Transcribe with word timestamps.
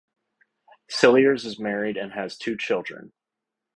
Cilliers 0.89 1.45
is 1.45 1.59
married 1.59 1.95
and 1.95 2.13
has 2.13 2.35
two 2.35 2.57
children. 2.57 3.11